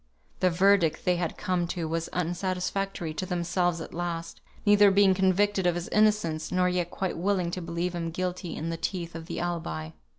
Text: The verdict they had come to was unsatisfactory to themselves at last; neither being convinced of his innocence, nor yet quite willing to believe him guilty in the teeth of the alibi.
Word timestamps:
The 0.39 0.49
verdict 0.49 1.05
they 1.05 1.17
had 1.17 1.37
come 1.37 1.67
to 1.67 1.87
was 1.87 2.07
unsatisfactory 2.11 3.13
to 3.13 3.25
themselves 3.27 3.79
at 3.81 3.93
last; 3.93 4.41
neither 4.65 4.89
being 4.89 5.13
convinced 5.13 5.59
of 5.59 5.75
his 5.75 5.89
innocence, 5.89 6.51
nor 6.51 6.67
yet 6.67 6.89
quite 6.89 7.17
willing 7.19 7.51
to 7.51 7.61
believe 7.61 7.93
him 7.93 8.09
guilty 8.09 8.55
in 8.55 8.71
the 8.71 8.77
teeth 8.77 9.13
of 9.13 9.27
the 9.27 9.39
alibi. 9.39 9.91